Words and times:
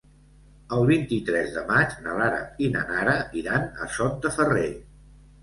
El 0.77 0.85
vint-i-tres 0.91 1.51
de 1.57 1.63
maig 1.67 1.93
na 2.07 2.15
Lara 2.21 2.41
i 2.69 2.71
na 2.77 2.83
Nara 2.93 3.15
iran 3.43 3.69
a 3.87 3.91
Sot 3.99 4.19
de 4.27 4.35
Ferrer. 4.41 4.67